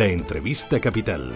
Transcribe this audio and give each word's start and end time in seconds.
La 0.00 0.06
entrevista 0.06 0.80
capital. 0.80 1.30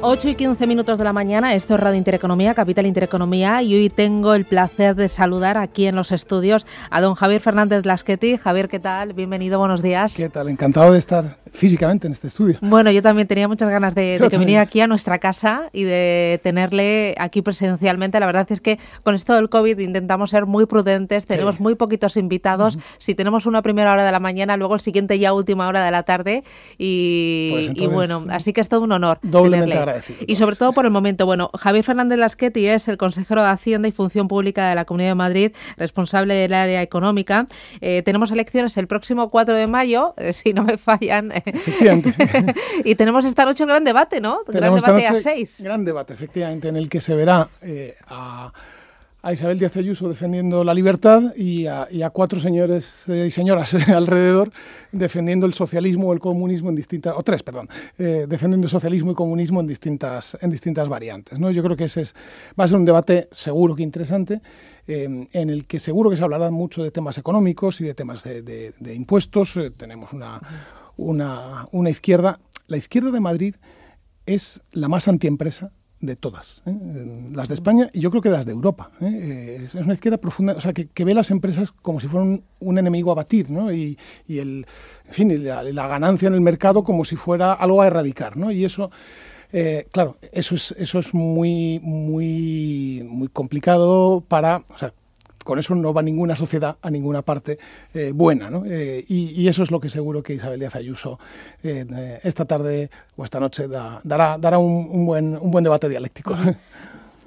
8 0.00 0.28
y 0.30 0.34
15 0.36 0.66
minutos 0.66 0.96
de 0.96 1.04
la 1.04 1.12
mañana, 1.12 1.52
esto 1.52 1.74
es 1.74 1.80
Radio 1.80 1.98
Intereconomía, 1.98 2.54
Capital 2.54 2.86
Intereconomía, 2.86 3.60
y 3.62 3.74
hoy 3.74 3.90
tengo 3.90 4.32
el 4.32 4.46
placer 4.46 4.94
de 4.94 5.10
saludar 5.10 5.58
aquí 5.58 5.84
en 5.84 5.96
los 5.96 6.10
estudios 6.10 6.64
a 6.90 7.02
don 7.02 7.14
Javier 7.14 7.42
Fernández 7.42 7.84
Lasqueti. 7.84 8.38
Javier, 8.38 8.70
¿qué 8.70 8.80
tal? 8.80 9.12
Bienvenido, 9.12 9.58
buenos 9.58 9.82
días. 9.82 10.16
¿Qué 10.16 10.30
tal? 10.30 10.48
Encantado 10.48 10.92
de 10.92 10.98
estar 10.98 11.36
físicamente 11.52 12.06
en 12.06 12.12
este 12.12 12.28
estudio. 12.28 12.58
Bueno, 12.60 12.90
yo 12.90 13.02
también 13.02 13.28
tenía 13.28 13.48
muchas 13.48 13.68
ganas 13.70 13.94
de, 13.94 14.18
que 14.30 14.38
viniera 14.38 14.62
aquí 14.62 14.80
a 14.80 14.86
nuestra 14.86 15.18
casa 15.18 15.70
y 15.72 15.84
de 15.84 16.40
tenerle 16.42 17.14
aquí 17.18 17.42
presencialmente. 17.42 18.20
La 18.20 18.26
verdad 18.26 18.46
es 18.50 18.60
que 18.60 18.78
con 19.02 19.14
esto 19.14 19.34
del 19.34 19.48
COVID 19.48 19.78
intentamos 19.78 20.30
ser 20.30 20.46
muy 20.46 20.66
prudentes, 20.66 21.26
tenemos 21.26 21.60
muy 21.60 21.74
poquitos 21.74 22.16
invitados. 22.16 22.78
Si 22.98 23.14
tenemos 23.14 23.46
una 23.46 23.62
primera 23.62 23.92
hora 23.92 24.04
de 24.04 24.12
la 24.12 24.20
mañana, 24.20 24.56
luego 24.56 24.74
el 24.74 24.80
siguiente 24.80 25.18
ya 25.18 25.32
última 25.32 25.68
hora 25.68 25.84
de 25.84 25.90
la 25.90 26.02
tarde. 26.02 26.44
Y, 26.76 27.70
pues 27.76 27.90
bueno, 27.90 28.24
así 28.30 28.52
que 28.52 28.60
es 28.60 28.68
todo 28.68 28.82
un 28.82 28.92
honor. 28.92 29.18
Doblemente 29.22 29.76
agradecido. 29.76 30.18
Y 30.26 30.36
sobre 30.36 30.56
todo 30.56 30.72
por 30.72 30.84
el 30.84 30.90
momento. 30.90 31.26
Bueno, 31.26 31.50
Javier 31.54 31.84
Fernández 31.84 32.18
Lasqueti 32.18 32.66
es 32.66 32.88
el 32.88 32.96
consejero 32.96 33.42
de 33.42 33.48
Hacienda 33.48 33.88
y 33.88 33.92
Función 33.92 34.28
Pública 34.28 34.68
de 34.68 34.74
la 34.74 34.84
Comunidad 34.84 35.10
de 35.10 35.14
Madrid, 35.14 35.52
responsable 35.76 36.34
del 36.34 36.54
área 36.54 36.82
económica. 36.82 37.46
Eh, 37.80 38.02
tenemos 38.02 38.30
elecciones 38.30 38.76
el 38.76 38.86
próximo 38.86 39.30
4 39.30 39.56
de 39.56 39.66
mayo, 39.66 40.14
eh, 40.16 40.32
si 40.32 40.52
no 40.52 40.62
me 40.62 40.78
fallan 40.78 41.32
y 42.84 42.94
tenemos 42.94 43.24
esta 43.24 43.44
noche 43.44 43.64
un 43.64 43.68
gran 43.68 43.84
debate, 43.84 44.20
¿no? 44.20 44.40
gran 44.46 44.74
debate 44.74 45.06
a 45.06 45.14
seis. 45.14 45.60
Gran 45.62 45.84
debate, 45.84 46.14
efectivamente, 46.14 46.68
en 46.68 46.76
el 46.76 46.88
que 46.88 47.00
se 47.00 47.14
verá 47.14 47.48
eh, 47.62 47.96
a, 48.08 48.52
Isabel 49.30 49.58
Díaz 49.58 49.76
Ayuso 49.76 50.08
defendiendo 50.08 50.64
la 50.64 50.72
libertad 50.72 51.34
y 51.36 51.66
a, 51.66 51.86
cuatro 52.12 52.40
señores 52.40 53.04
eh, 53.08 53.26
y 53.26 53.30
señoras 53.30 53.74
alrededor 53.88 54.50
defendiendo 54.90 55.44
el 55.44 55.52
socialismo 55.52 56.08
o 56.08 56.12
el 56.14 56.20
comunismo 56.20 56.70
en 56.70 56.76
distintas, 56.76 57.12
o 57.14 57.22
tres, 57.22 57.42
perdón, 57.42 57.68
eh, 57.98 58.24
defendiendo 58.26 58.66
el 58.66 58.70
socialismo 58.70 59.10
y 59.10 59.14
comunismo 59.14 59.60
en 59.60 59.66
distintas, 59.66 60.38
en 60.40 60.48
distintas 60.50 60.88
variantes. 60.88 61.38
¿no? 61.38 61.50
Yo 61.50 61.62
creo 61.62 61.76
que 61.76 61.84
ese 61.84 62.02
es, 62.02 62.14
va 62.58 62.64
a 62.64 62.68
ser 62.68 62.78
un 62.78 62.86
debate 62.86 63.28
seguro 63.30 63.74
que 63.74 63.82
interesante. 63.82 64.40
en 64.86 65.28
el 65.50 65.66
que 65.66 65.78
seguro 65.78 66.08
que 66.08 66.16
se 66.16 66.24
hablará 66.24 66.50
mucho 66.50 66.82
de 66.82 66.90
temas 66.90 67.18
económicos 67.18 67.82
y 67.82 67.84
de 67.84 67.92
temas 67.92 68.22
de, 68.22 68.94
impuestos. 68.94 69.58
tenemos 69.76 70.14
una, 70.14 70.40
una, 70.98 71.64
una 71.72 71.88
izquierda. 71.88 72.40
La 72.66 72.76
izquierda 72.76 73.10
de 73.10 73.20
Madrid 73.20 73.54
es 74.26 74.60
la 74.72 74.88
más 74.88 75.08
antiempresa 75.08 75.72
de 76.00 76.14
todas, 76.14 76.62
¿eh? 76.64 76.76
las 77.32 77.48
de 77.48 77.54
España 77.54 77.90
y 77.92 78.00
yo 78.00 78.10
creo 78.10 78.22
que 78.22 78.30
las 78.30 78.46
de 78.46 78.52
Europa. 78.52 78.90
¿eh? 79.00 79.62
Es 79.64 79.74
una 79.74 79.94
izquierda 79.94 80.18
profunda, 80.18 80.52
o 80.52 80.60
sea, 80.60 80.72
que, 80.72 81.04
ve 81.04 81.14
las 81.14 81.30
empresas 81.30 81.72
como 81.72 81.98
si 81.98 82.06
fueran 82.06 82.42
un, 82.60 82.78
enemigo 82.78 83.10
a 83.10 83.14
batir, 83.14 83.50
¿no? 83.50 83.72
Y, 83.72 83.98
y 84.28 84.38
el, 84.38 84.66
en 85.06 85.12
fin, 85.12 85.44
la, 85.44 85.64
la, 85.64 85.88
ganancia 85.88 86.28
en 86.28 86.34
el 86.34 86.40
mercado 86.40 86.84
como 86.84 87.04
si 87.04 87.16
fuera 87.16 87.52
algo 87.52 87.82
a 87.82 87.88
erradicar, 87.88 88.36
¿no? 88.36 88.52
Y 88.52 88.64
eso, 88.64 88.92
eh, 89.52 89.86
claro, 89.90 90.18
eso 90.30 90.54
es, 90.54 90.72
eso 90.78 90.98
es 91.00 91.14
muy, 91.14 91.80
muy, 91.82 93.02
muy 93.04 93.28
complicado 93.28 94.22
para, 94.28 94.64
o 94.72 94.78
sea, 94.78 94.92
con 95.48 95.58
eso 95.58 95.74
no 95.74 95.94
va 95.94 96.02
ninguna 96.02 96.36
sociedad 96.36 96.76
a 96.82 96.90
ninguna 96.90 97.22
parte 97.22 97.58
eh, 97.94 98.12
buena. 98.14 98.50
¿no? 98.50 98.64
Eh, 98.66 99.02
y, 99.08 99.48
eso 99.48 99.62
es 99.62 99.70
lo 99.70 99.80
que 99.80 99.88
seguro 99.88 100.22
que 100.22 100.34
Isabel 100.34 100.60
Díaz 100.60 100.76
Ayuso 100.76 101.18
eh, 101.62 102.20
esta 102.22 102.44
tarde 102.44 102.90
o 103.16 103.24
esta 103.24 103.40
noche 103.40 103.66
dará, 103.66 104.36
dará 104.36 104.58
un, 104.58 105.06
buen, 105.06 105.38
un 105.38 105.50
buen 105.50 105.64
debate 105.64 105.88
dialéctico. 105.88 106.36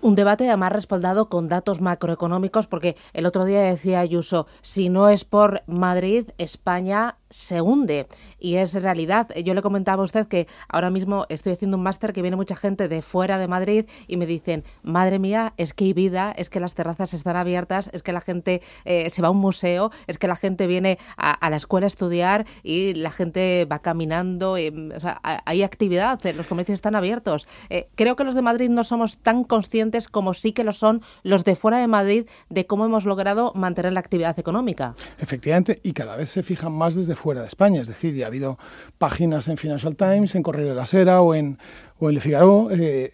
Un 0.02 0.16
debate 0.16 0.48
además 0.48 0.72
respaldado 0.72 1.30
con 1.30 1.48
datos 1.48 1.80
macroeconómicos, 1.80 2.66
porque 2.66 2.96
el 3.14 3.28
otro 3.28 3.46
día 3.46 3.62
decía 3.62 4.00
Ayuso, 4.00 4.48
si 4.64 4.90
no 4.90 5.10
es 5.10 5.26
por 5.26 5.62
Madrid, 5.68 6.32
España 6.40 7.18
se 7.30 7.62
hunde 7.62 8.08
y 8.40 8.56
es 8.56 8.74
realidad. 8.74 9.30
Yo 9.36 9.54
le 9.54 9.62
comentaba 9.62 10.02
a 10.02 10.06
usted 10.06 10.28
que 10.28 10.48
ahora 10.68 10.90
mismo 10.90 11.28
estoy 11.30 11.54
haciendo 11.54 11.78
un 11.78 11.84
máster 11.84 12.14
que 12.14 12.24
viene 12.24 12.36
mucha 12.36 12.56
gente 12.56 12.88
de 12.88 13.04
fuera 13.04 13.38
de 13.38 13.48
Madrid 13.48 13.86
y 14.08 14.18
me 14.18 14.26
dicen, 14.26 14.64
madre 14.82 15.20
mía, 15.20 15.54
es 15.58 15.74
que 15.74 15.86
hay 15.86 15.94
vida, 15.94 16.34
es 16.36 16.50
que 16.50 16.60
las 16.60 16.74
terrazas 16.74 17.14
están 17.14 17.36
abiertas, 17.36 17.90
es 17.94 18.02
que 18.02 18.12
la 18.12 18.22
gente 18.22 18.62
eh, 18.86 19.10
se 19.12 19.22
va 19.22 19.30
a 19.30 19.32
un 19.32 19.38
museo, 19.38 19.92
es 20.08 20.18
que 20.18 20.28
la 20.28 20.36
gente 20.36 20.66
viene 20.66 20.98
a, 21.16 21.50
la 21.50 21.56
escuela 21.56 21.86
a 21.86 21.88
estudiar 21.88 22.46
y 22.64 22.96
la 22.96 23.12
gente 23.12 23.66
va 23.72 23.80
caminando, 23.80 24.54
o 24.54 25.00
sea, 25.00 25.22
hay 25.46 25.62
actividad, 25.64 26.20
los 26.36 26.48
comercios 26.48 26.76
están 26.76 26.96
abiertos. 26.96 27.48
Eh, 27.70 27.88
creo 27.96 28.16
que 28.16 28.24
los 28.24 28.34
de 28.34 28.42
Madrid 28.42 28.70
no 28.70 28.84
somos 28.84 29.20
tan 29.20 29.44
conscientes 29.44 29.91
como 30.12 30.34
sí 30.34 30.52
que 30.52 30.64
lo 30.64 30.74
son 30.74 31.02
los 31.24 31.44
de 31.44 31.56
fuera 31.56 31.80
de 31.80 31.88
Madrid 31.88 32.28
de 32.50 32.66
cómo 32.66 32.86
hemos 32.86 33.06
logrado 33.06 33.52
mantener 33.56 33.94
la 33.94 34.00
actividad 34.00 34.38
económica. 34.40 34.96
Efectivamente, 35.20 35.80
y 35.84 35.94
cada 35.94 36.16
vez 36.16 36.30
se 36.32 36.44
fijan 36.44 36.72
más 36.72 36.96
desde 36.96 37.16
fuera 37.16 37.42
de 37.42 37.48
España. 37.48 37.82
Es 37.82 37.88
decir, 37.88 38.14
ya 38.14 38.26
ha 38.26 38.28
habido 38.28 38.58
páginas 38.98 39.48
en 39.48 39.58
Financial 39.58 39.96
Times, 39.96 40.36
en 40.36 40.44
Correo 40.44 40.70
de 40.70 40.76
la 40.76 40.86
Sera 40.86 41.22
o 41.22 41.36
en, 41.36 41.58
o 42.00 42.10
en 42.10 42.16
Le 42.16 42.22
Figaro 42.22 42.70
eh, 42.72 43.14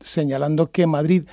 señalando 0.00 0.70
que 0.70 0.86
Madrid, 0.86 1.24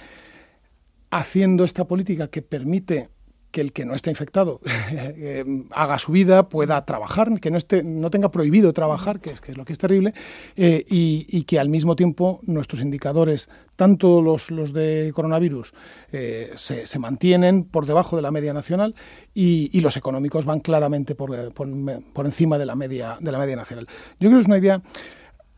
haciendo 1.12 1.64
esta 1.64 1.86
política 1.86 2.28
que 2.28 2.42
permite 2.42 3.10
que 3.52 3.62
el 3.62 3.74
que 3.74 3.86
no 3.86 3.96
está 3.96 4.10
infectado 4.10 4.62
eh, 4.92 5.44
haga 5.72 6.00
su 6.00 6.12
vida, 6.12 6.50
pueda 6.50 6.84
trabajar, 6.86 7.40
que 7.40 7.52
no, 7.52 7.58
esté, 7.58 7.84
no 7.84 8.10
tenga 8.10 8.30
prohibido 8.30 8.74
trabajar, 8.74 9.20
que 9.20 9.32
es, 9.32 9.42
que 9.42 9.52
es 9.52 9.58
lo 9.58 9.66
que 9.66 9.74
es 9.74 9.80
terrible, 9.80 10.14
eh, 10.56 10.86
y, 10.88 11.44
que 11.44 11.60
al 11.60 11.70
mismo 11.70 11.96
tiempo 11.96 12.42
nuestros 12.44 12.82
indicadores, 12.82 13.50
tanto 13.76 14.22
los, 14.22 14.52
los 14.52 14.72
de 14.72 15.12
coronavirus, 15.16 15.74
eh, 16.12 16.52
se, 16.56 16.86
se, 16.86 17.00
mantienen 17.00 17.64
por 17.64 17.86
debajo 17.88 18.16
de 18.16 18.22
la 18.22 18.30
media 18.30 18.54
nacional 18.54 18.94
y, 19.34 19.70
y 19.76 19.82
los 19.82 19.98
económicos 19.98 20.46
van 20.46 20.60
claramente 20.60 21.16
por, 21.16 21.54
por, 21.54 21.68
por, 22.14 22.26
encima 22.26 22.58
de 22.60 22.66
la, 22.66 22.76
media, 22.76 23.18
de 23.20 23.32
la 23.32 23.40
media 23.40 23.56
nacional. 23.56 23.88
Yo 24.20 24.30
creo 24.30 24.34
que 24.34 24.42
es 24.42 24.48
una 24.48 24.58
idea... 24.58 24.82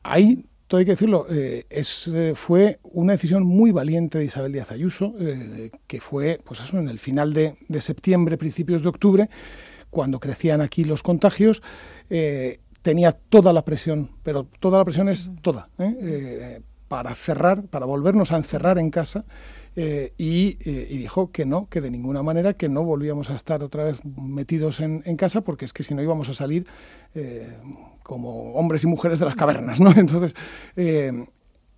Ahí 0.03 0.45
todo 0.71 0.79
hay 0.79 0.85
que 0.85 0.91
decirlo, 0.91 1.25
eh, 1.29 1.65
es, 1.69 2.07
eh, 2.07 2.31
fue 2.33 2.79
una 2.83 3.11
decisión 3.11 3.43
muy 3.43 3.73
valiente 3.73 4.19
de 4.19 4.23
Isabel 4.23 4.53
Díaz 4.53 4.71
Ayuso, 4.71 5.13
eh, 5.19 5.69
que 5.85 5.99
fue 5.99 6.39
pues 6.45 6.61
eso, 6.61 6.79
en 6.79 6.87
el 6.87 6.97
final 6.97 7.33
de, 7.33 7.57
septiembre, 7.81 8.37
principios 8.37 8.81
de 8.81 8.87
octubre, 8.87 9.29
cuando 9.89 10.21
crecían 10.21 10.61
aquí 10.61 10.85
los 10.85 11.03
contagios, 11.03 11.61
tenía 12.81 13.11
toda 13.11 13.51
la 13.51 13.65
presión, 13.65 14.11
pero 14.23 14.47
toda 14.61 14.77
la 14.77 14.85
presión 14.85 15.09
es 15.09 15.29
toda, 15.41 15.67
para 16.91 17.15
cerrar, 17.15 17.63
para 17.67 17.85
volvernos 17.85 18.33
a 18.33 18.35
encerrar 18.35 18.77
en 18.77 18.91
casa. 18.91 19.23
y, 20.17 20.55
dijo 20.97 21.31
que 21.31 21.45
no, 21.45 21.69
que 21.69 21.79
de 21.79 21.89
ninguna 21.89 22.21
manera, 22.21 22.53
que 22.55 22.67
no 22.67 22.83
volvíamos 22.83 23.29
a 23.29 23.35
estar 23.35 23.63
otra 23.63 23.85
vez 23.85 24.03
metidos 24.03 24.81
en, 24.81 25.15
casa, 25.15 25.39
porque 25.39 25.63
es 25.63 25.71
que 25.71 25.83
si 25.83 25.95
no 25.95 26.01
íbamos 26.01 26.27
a 26.27 26.33
salir 26.33 26.67
como 28.03 28.55
hombres 28.55 28.83
y 28.83 28.87
mujeres 28.87 29.19
de 29.19 29.25
las 29.25 29.35
cavernas, 29.35 29.79
¿no? 29.79 29.91
Entonces, 29.95 30.35
eh, 30.75 31.25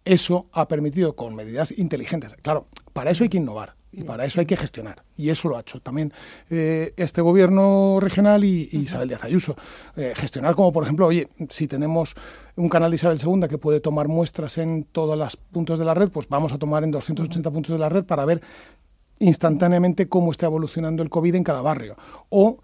eso 0.04 0.48
ha 0.52 0.68
permitido 0.68 1.16
con 1.16 1.36
medidas 1.36 1.72
inteligentes. 1.78 2.36
Claro, 2.42 2.66
para 2.92 3.12
eso 3.12 3.24
hay 3.24 3.30
que 3.30 3.38
innovar 3.38 3.76
y 3.94 4.04
para 4.04 4.26
eso 4.26 4.40
hay 4.40 4.46
que 4.46 4.58
gestionar. 4.58 5.04
Y 5.16 5.30
eso 5.30 5.48
lo 5.48 5.58
ha 5.58 5.62
hecho 5.62 5.80
también 5.80 6.12
eh, 6.50 6.94
este 6.98 7.22
gobierno 7.22 8.00
regional 8.00 8.44
y, 8.44 8.70
Isabel 8.72 9.08
Díaz 9.08 9.24
Ayuso. 9.24 9.56
Eh, 9.96 10.14
gestionar 10.16 10.56
como, 10.56 10.74
por 10.74 10.84
ejemplo, 10.84 11.06
oye, 11.06 11.30
si 11.50 11.68
tenemos 11.68 12.16
un 12.56 12.70
canal 12.70 12.90
de 12.90 12.96
Isabel 12.96 13.20
II 13.24 13.48
que 13.48 13.58
puede 13.58 13.80
tomar 13.80 14.08
muestras 14.08 14.58
en 14.58 14.84
todos 14.86 15.18
los 15.18 15.38
puntos 15.38 15.78
de 15.78 15.86
la 15.86 15.94
red, 15.94 16.10
pues 16.10 16.28
vamos 16.28 16.52
a 16.52 16.58
tomar 16.58 16.84
en 16.84 16.92
280 16.92 17.52
puntos 17.52 17.72
de 17.74 17.80
la 17.80 17.90
red 17.90 18.04
para 18.04 18.26
ver 18.26 18.42
instantáneamente 19.20 20.10
cómo 20.10 20.32
está 20.32 20.48
evolucionando 20.48 21.04
el 21.04 21.10
COVID 21.10 21.36
en 21.36 21.44
cada 21.44 21.62
barrio. 21.62 21.96
O 22.30 22.58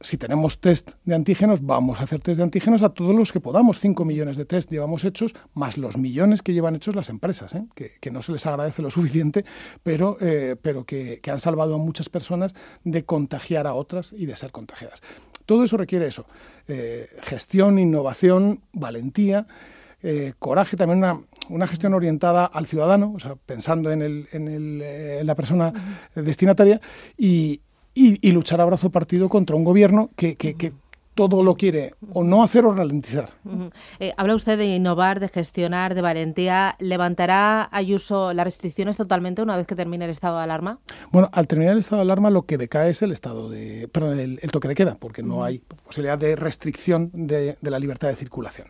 si 0.00 0.18
tenemos 0.18 0.60
test 0.60 0.92
de 1.04 1.14
antígenos, 1.14 1.64
vamos 1.64 2.00
a 2.00 2.04
hacer 2.04 2.20
test 2.20 2.36
de 2.36 2.42
antígenos 2.42 2.82
a 2.82 2.90
todos 2.90 3.14
los 3.14 3.32
que 3.32 3.40
podamos. 3.40 3.80
5 3.80 4.04
millones 4.04 4.36
de 4.36 4.44
test 4.44 4.70
llevamos 4.70 5.04
hechos, 5.04 5.34
más 5.54 5.78
los 5.78 5.96
millones 5.96 6.42
que 6.42 6.52
llevan 6.52 6.74
hechos 6.74 6.94
las 6.94 7.08
empresas, 7.08 7.54
¿eh? 7.54 7.64
que, 7.74 8.10
no 8.10 8.20
se 8.22 8.32
les 8.32 8.44
agradece 8.46 8.82
lo 8.82 8.90
suficiente, 8.90 9.44
pero, 9.82 10.18
eh, 10.20 10.56
pero 10.60 10.84
que, 10.84 11.20
han 11.26 11.38
salvado 11.38 11.74
a 11.74 11.78
muchas 11.78 12.08
personas 12.08 12.54
de 12.84 13.04
contagiar 13.04 13.66
a 13.66 13.74
otras 13.74 14.12
y 14.12 14.26
de 14.26 14.36
ser 14.36 14.52
contagiadas. 14.52 15.02
Todo 15.46 15.64
eso 15.64 15.76
requiere 15.76 16.06
eso, 16.06 16.26
eh, 16.68 17.08
gestión, 17.22 17.78
innovación, 17.78 18.60
valentía. 18.72 19.46
coraje, 20.38 20.76
también 20.76 20.98
una, 20.98 21.20
una, 21.48 21.66
gestión 21.66 21.94
orientada 21.94 22.44
al 22.44 22.66
ciudadano, 22.66 23.14
o 23.16 23.18
sea, 23.18 23.34
pensando 23.34 23.90
en, 23.90 24.02
el, 24.02 24.28
en, 24.30 24.46
el, 24.46 24.82
en 24.82 25.26
la 25.26 25.34
persona 25.34 25.72
destinataria 26.14 26.80
y, 27.16 27.60
y, 27.96 28.30
luchar 28.32 28.60
a 28.60 28.66
brazo 28.66 28.90
partido 28.90 29.30
contra 29.30 29.56
un 29.56 29.64
gobierno 29.64 30.10
que, 30.16 30.36
que, 30.36 30.72
todo 31.14 31.42
lo 31.42 31.54
quiere 31.54 31.94
o 32.12 32.24
no 32.24 32.42
hacer 32.42 32.66
o 32.66 32.74
ralentizar. 32.74 33.30
Eh, 34.00 34.12
habla 34.18 34.34
usted 34.34 34.58
de 34.58 34.76
innovar, 34.76 35.18
de 35.18 35.30
gestionar, 35.30 35.94
de 35.94 36.02
valentía. 36.02 36.76
¿Levantará 36.78 37.70
Ayuso 37.72 38.34
las 38.34 38.44
restricciones 38.44 38.98
totalmente 38.98 39.40
una 39.40 39.56
vez 39.56 39.66
que 39.66 39.74
termine 39.74 40.04
el 40.04 40.10
estado 40.10 40.36
de 40.36 40.44
alarma? 40.44 40.78
Bueno, 41.12 41.30
al 41.32 41.46
terminar 41.46 41.72
el 41.72 41.78
estado 41.78 41.96
de 41.96 42.02
alarma 42.02 42.28
lo 42.28 42.42
que 42.42 42.58
decae 42.58 42.90
es 42.90 43.00
el 43.00 43.12
estado 43.12 43.48
de, 43.48 43.88
perdón, 43.88 44.20
el, 44.20 44.50
toque 44.50 44.68
de 44.68 44.74
queda, 44.74 44.96
porque 45.00 45.22
no 45.22 45.42
hay 45.42 45.60
posibilidad 45.86 46.18
de 46.18 46.36
restricción 46.36 47.10
de, 47.14 47.56
la 47.62 47.78
libertad 47.78 48.08
de 48.08 48.16
circulación. 48.16 48.68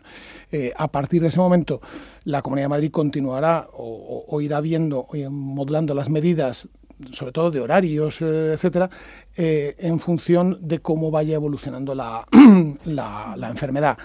Eh, 0.49 0.71
a 0.77 0.87
partir 0.87 1.21
de 1.21 1.27
ese 1.27 1.39
momento, 1.39 1.81
la 2.23 2.41
Comunidad 2.41 2.65
de 2.65 2.69
Madrid 2.69 2.91
continuará 2.91 3.67
o, 3.73 4.23
o 4.25 4.39
irá 4.39 4.61
viendo, 4.61 4.99
o 4.99 5.29
modulando 5.29 5.93
las 5.93 6.09
medidas 6.09 6.69
sobre 7.11 7.31
todo 7.31 7.51
de 7.51 7.59
horarios, 7.59 8.21
eh, 8.21 8.53
etcétera, 8.53 8.89
eh, 9.35 9.75
en 9.79 9.99
función 9.99 10.57
de 10.61 10.79
cómo 10.79 11.11
vaya 11.11 11.35
evolucionando 11.35 11.93
la, 11.95 12.25
la 12.85 13.49
enfermedad. 13.49 13.97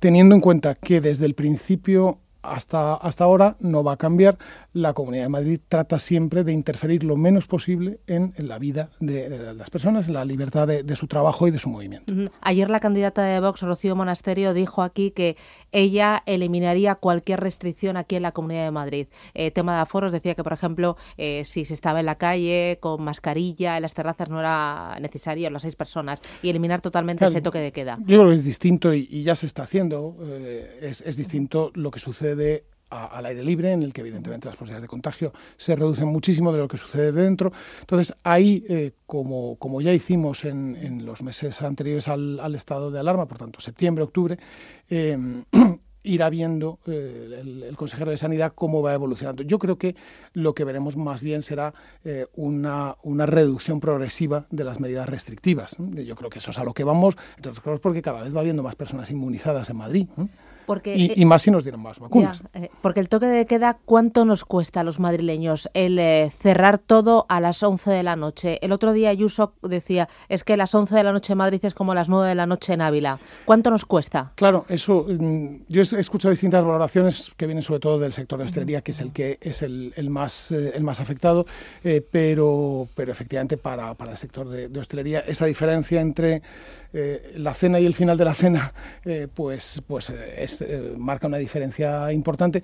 Teniendo 0.00 0.34
en 0.34 0.40
cuenta 0.40 0.74
que 0.74 1.00
desde 1.00 1.26
el 1.26 1.34
principio 1.34 2.20
hasta, 2.42 2.94
hasta 2.94 3.24
ahora 3.24 3.56
no 3.60 3.84
va 3.84 3.92
a 3.92 3.96
cambiar. 3.96 4.38
La 4.72 4.92
Comunidad 4.92 5.24
de 5.24 5.28
Madrid 5.28 5.60
trata 5.68 5.98
siempre 5.98 6.44
de 6.44 6.52
interferir 6.52 7.04
lo 7.04 7.16
menos 7.16 7.46
posible 7.46 8.00
en, 8.06 8.34
la 8.36 8.58
vida 8.58 8.90
de, 9.00 9.54
las 9.54 9.68
personas, 9.70 10.06
en 10.06 10.14
la 10.14 10.24
libertad 10.24 10.66
de, 10.68 10.96
su 10.96 11.06
trabajo 11.06 11.48
y 11.48 11.50
de 11.50 11.58
su 11.58 11.68
movimiento. 11.68 12.12
Ayer 12.40 12.70
la 12.70 12.80
candidata 12.80 13.22
de 13.22 13.40
Vox, 13.40 13.62
Rocío 13.62 13.96
Monasterio, 13.96 14.54
dijo 14.54 14.82
aquí 14.82 15.10
que 15.10 15.36
ella 15.72 16.22
eliminaría 16.26 16.94
cualquier 16.94 17.40
restricción 17.40 17.96
aquí 17.96 18.16
en 18.16 18.22
la 18.22 18.32
Comunidad 18.32 18.64
de 18.64 18.70
Madrid. 18.70 19.06
Eh, 19.34 19.50
tema 19.50 19.74
de 19.74 19.80
aforos, 19.82 20.12
decía 20.12 20.34
que, 20.34 20.44
por 20.44 20.52
ejemplo, 20.52 20.96
eh, 21.16 21.42
si 21.44 21.64
se 21.64 21.74
estaba 21.74 22.00
en 22.00 22.06
la 22.06 22.16
calle 22.16 22.78
con 22.80 23.02
mascarilla, 23.02 23.76
en 23.76 23.82
las 23.82 23.94
terrazas 23.94 24.30
no 24.30 24.40
era 24.40 24.96
necesario 25.00 25.50
las 25.50 25.62
seis 25.62 25.76
personas 25.76 26.22
y 26.42 26.50
eliminar 26.50 26.80
totalmente 26.80 27.24
ese 27.24 27.40
toque 27.40 27.58
de 27.58 27.72
queda. 27.72 27.98
Yo 28.00 28.18
creo 28.18 28.28
que 28.28 28.34
es 28.36 28.44
distinto 28.44 28.94
y, 28.94 29.22
ya 29.22 29.34
se 29.34 29.46
está 29.46 29.64
haciendo. 29.64 30.16
Eh, 30.22 30.78
es, 30.82 31.02
es 31.02 31.16
distinto 31.16 31.70
lo 31.74 31.90
que 31.90 31.98
sucede 31.98 32.29
sucede 32.30 32.64
al 32.90 33.24
aire 33.24 33.44
libre, 33.44 33.70
en 33.70 33.84
el 33.84 33.92
que 33.92 34.00
evidentemente 34.00 34.46
las 34.46 34.56
posibilidades 34.56 34.82
de 34.82 34.88
contagio 34.88 35.32
se 35.56 35.76
reducen 35.76 36.08
muchísimo 36.08 36.52
de 36.52 36.58
lo 36.58 36.66
que 36.66 36.76
sucede 36.76 37.12
dentro. 37.12 37.52
Entonces, 37.80 38.16
ahí, 38.24 38.64
eh, 38.68 38.92
como, 39.06 39.54
como 39.56 39.80
ya 39.80 39.92
hicimos 39.92 40.44
en, 40.44 40.74
en 40.74 41.06
los 41.06 41.22
meses 41.22 41.62
anteriores 41.62 42.08
al, 42.08 42.54
estado 42.56 42.90
de 42.90 42.98
alarma, 42.98 43.28
por 43.28 43.38
tanto, 43.38 43.60
septiembre, 43.60 44.02
octubre, 44.02 44.38
eh, 44.88 45.16
irá 46.02 46.30
viendo 46.30 46.78
eh, 46.86 47.42
el, 47.68 47.76
consejero 47.76 48.10
de 48.10 48.18
Sanidad 48.18 48.52
cómo 48.54 48.82
va 48.82 48.94
evolucionando. 48.94 49.42
Yo 49.42 49.58
creo 49.58 49.76
que 49.76 49.94
lo 50.32 50.54
que 50.54 50.64
veremos 50.64 50.96
más 50.96 51.22
bien 51.22 51.42
será 51.42 51.74
eh, 52.04 52.26
una, 52.34 52.96
una, 53.02 53.26
reducción 53.26 53.80
progresiva 53.80 54.46
de 54.50 54.64
las 54.64 54.80
medidas 54.80 55.08
restrictivas. 55.08 55.76
Yo 55.78 56.16
creo 56.16 56.30
que 56.30 56.38
eso 56.38 56.50
es 56.50 56.58
a 56.58 56.64
lo 56.64 56.74
que 56.74 56.84
vamos, 56.84 57.16
entre 57.36 57.52
porque 57.78 58.02
cada 58.02 58.22
vez 58.22 58.34
va 58.34 58.40
habiendo 58.40 58.62
más 58.62 58.76
personas 58.76 59.10
inmunizadas 59.10 59.68
en 59.70 59.76
Madrid. 59.76 60.06
Porque, 60.70 60.94
y, 61.16 61.24
más 61.24 61.42
si 61.42 61.50
nos 61.50 61.64
dieron 61.64 61.82
más 61.82 61.98
vacunas. 61.98 62.44
Eh, 62.54 62.70
porque 62.80 63.00
el 63.00 63.08
toque 63.08 63.26
de 63.26 63.44
queda, 63.44 63.78
¿cuánto 63.84 64.24
nos 64.24 64.44
cuesta 64.44 64.78
a 64.78 64.84
los 64.84 65.00
madrileños 65.00 65.68
el 65.74 65.98
eh, 65.98 66.30
cerrar 66.38 66.78
todo 66.78 67.26
a 67.28 67.40
las 67.40 67.60
11 67.64 67.90
de 67.90 68.04
la 68.04 68.14
noche? 68.14 68.60
El 68.62 68.70
otro 68.70 68.92
día 68.92 69.10
Ayuso 69.10 69.52
decía, 69.62 70.08
es 70.28 70.44
que 70.44 70.56
las 70.56 70.72
11 70.72 70.94
de 70.94 71.02
la 71.02 71.12
noche 71.12 71.32
en 71.32 71.38
Madrid 71.38 71.58
es 71.64 71.74
como 71.74 71.92
las 71.92 72.08
9 72.08 72.28
de 72.28 72.36
la 72.36 72.46
noche 72.46 72.74
en 72.74 72.82
Ávila. 72.82 73.18
¿Cuánto 73.46 73.68
nos 73.72 73.84
cuesta? 73.84 74.30
Claro, 74.36 74.64
eso, 74.68 75.06
mm, 75.08 75.62
yo 75.66 75.82
he 75.82 76.00
escuchado 76.00 76.30
distintas 76.30 76.62
valoraciones 76.62 77.32
que 77.36 77.46
vienen 77.46 77.64
sobre 77.64 77.80
todo 77.80 77.98
del 77.98 78.12
sector 78.12 78.38
de 78.38 78.44
hostelería, 78.44 78.80
que 78.82 78.92
es 78.92 79.00
el 79.00 79.12
que 79.12 79.38
es 79.40 79.62
el, 79.62 79.92
el 79.96 80.08
más, 80.08 80.52
eh, 80.52 80.70
el 80.72 80.84
más 80.84 81.00
afectado, 81.00 81.46
pero, 82.12 82.86
pero 82.94 83.10
efectivamente 83.10 83.56
para, 83.56 83.94
para 83.94 84.12
el 84.12 84.18
sector 84.18 84.48
de, 84.48 84.68
de 84.68 84.78
hostelería 84.78 85.18
esa 85.26 85.46
diferencia 85.46 86.00
entre 86.00 86.42
la 87.36 87.54
cena 87.54 87.78
y 87.78 87.86
el 87.86 87.94
final 87.94 88.18
de 88.18 88.24
la 88.24 88.34
cena, 88.34 88.72
pues, 89.34 89.80
pues 89.86 90.10
es 90.10 90.59
eh, 90.62 90.94
marca 90.96 91.26
una 91.26 91.38
diferencia 91.38 92.12
importante 92.12 92.62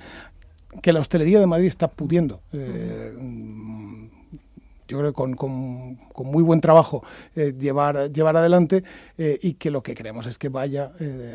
que 0.83 0.93
la 0.93 1.01
hostelería 1.01 1.41
de 1.41 1.47
Madrid 1.47 1.69
está 1.69 1.89
pudiendo. 1.89 2.43
Eh, 2.53 3.13
yo 4.89 4.99
creo 4.99 5.11
que 5.11 5.17
con, 5.17 5.35
con, 5.35 6.27
muy 6.27 6.45
buen 6.45 6.61
trabajo 6.61 7.03
eh, 7.35 7.55
llevar, 7.59 8.13
llevar 8.13 8.37
adelante 8.37 8.85
y 9.19 9.55
que 9.55 9.73
lo 9.73 9.83
que 9.83 9.95
queremos 9.95 10.27
es 10.27 10.39
que 10.39 10.49
vaya 10.49 10.93